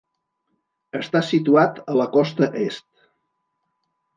Està 0.99 1.21
situat 1.27 1.77
a 1.93 1.99
la 2.01 2.09
costa 2.17 2.51
est. 2.65 2.89